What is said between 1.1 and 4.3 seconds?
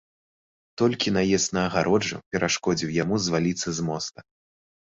наезд на агароджу перашкодзіў яму зваліцца з моста.